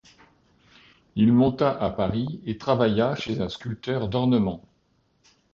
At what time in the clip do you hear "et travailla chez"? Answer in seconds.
2.47-3.39